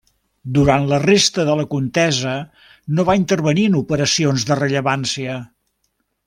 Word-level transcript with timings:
Durant 0.53 0.85
la 0.91 0.97
resta 1.01 1.45
de 1.49 1.57
la 1.59 1.65
contesa 1.73 2.33
no 2.95 3.05
va 3.11 3.17
intervenir 3.21 3.67
en 3.73 3.77
operacions 3.83 4.49
de 4.53 4.59
rellevància. 4.65 5.37